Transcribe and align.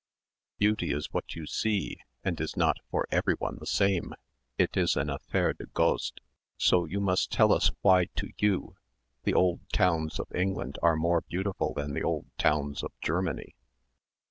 Beauty 0.57 0.91
is 0.91 1.13
what 1.13 1.35
you 1.35 1.45
see 1.45 1.97
and 2.23 2.41
is 2.41 2.57
not 2.57 2.77
for 2.89 3.05
everyone 3.11 3.57
the 3.59 3.67
same. 3.67 4.15
It 4.57 4.75
is 4.75 4.95
an 4.95 5.11
affaire 5.11 5.53
de 5.53 5.67
goût. 5.67 6.13
So 6.57 6.85
you 6.85 6.99
must 6.99 7.31
tell 7.31 7.53
us 7.53 7.69
why 7.81 8.05
to 8.15 8.31
you 8.39 8.75
the 9.25 9.35
old 9.35 9.59
towns 9.71 10.19
of 10.19 10.33
England 10.33 10.79
are 10.81 10.95
more 10.95 11.21
beautiful 11.21 11.75
than 11.75 11.93
the 11.93 12.01
old 12.01 12.25
towns 12.39 12.81
of 12.81 12.91
Germany. 12.99 13.53